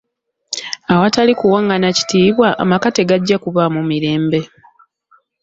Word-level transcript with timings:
"Awatali 0.93 1.33
kuwangana 1.39 1.87
kitiibwa, 1.97 2.47
amaka 2.63 2.87
tegajja 2.97 3.37
kubaamu 3.43 3.81
mirembe." 3.89 4.39